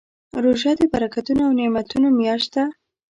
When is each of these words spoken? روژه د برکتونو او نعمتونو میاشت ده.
روژه 0.43 0.71
د 0.79 0.81
برکتونو 0.93 1.41
او 1.47 1.51
نعمتونو 1.59 2.07
میاشت 2.19 2.49
ده. 2.55 2.63